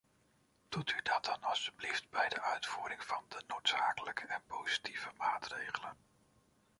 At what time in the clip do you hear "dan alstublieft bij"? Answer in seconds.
1.25-2.29